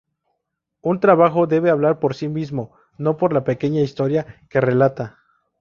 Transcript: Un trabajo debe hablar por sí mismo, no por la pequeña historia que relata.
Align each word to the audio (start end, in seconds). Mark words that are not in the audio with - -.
Un 0.81 0.99
trabajo 0.99 1.45
debe 1.45 1.69
hablar 1.69 1.99
por 1.99 2.15
sí 2.15 2.27
mismo, 2.27 2.73
no 2.97 3.17
por 3.17 3.33
la 3.33 3.43
pequeña 3.43 3.81
historia 3.81 4.41
que 4.49 4.59
relata. 4.59 5.19